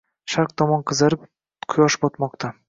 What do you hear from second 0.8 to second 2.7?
qizarib, quyosh botmoqda